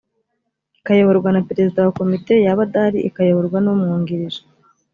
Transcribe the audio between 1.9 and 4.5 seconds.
komite yaba adahari ikayoborwa n’umwungirije